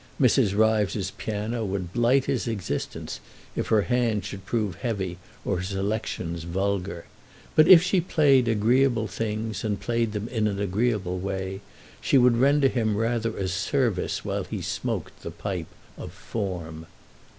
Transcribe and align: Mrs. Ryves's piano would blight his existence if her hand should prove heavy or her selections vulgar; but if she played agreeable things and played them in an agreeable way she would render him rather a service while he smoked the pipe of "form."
Mrs. 0.19 0.55
Ryves's 0.57 1.11
piano 1.11 1.63
would 1.63 1.93
blight 1.93 2.25
his 2.25 2.47
existence 2.47 3.19
if 3.55 3.67
her 3.67 3.83
hand 3.83 4.25
should 4.25 4.47
prove 4.47 4.77
heavy 4.77 5.19
or 5.45 5.57
her 5.57 5.63
selections 5.63 6.41
vulgar; 6.43 7.05
but 7.55 7.67
if 7.67 7.83
she 7.83 8.01
played 8.01 8.47
agreeable 8.47 9.05
things 9.05 9.63
and 9.63 9.79
played 9.79 10.13
them 10.13 10.27
in 10.29 10.47
an 10.47 10.59
agreeable 10.59 11.19
way 11.19 11.61
she 12.01 12.17
would 12.17 12.37
render 12.37 12.67
him 12.67 12.97
rather 12.97 13.37
a 13.37 13.47
service 13.47 14.25
while 14.25 14.45
he 14.45 14.59
smoked 14.59 15.21
the 15.21 15.29
pipe 15.29 15.67
of 15.99 16.11
"form." 16.11 16.87